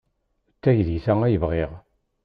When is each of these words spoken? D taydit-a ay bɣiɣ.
D 0.55 0.59
taydit-a 0.61 1.13
ay 1.23 1.35
bɣiɣ. 1.43 1.71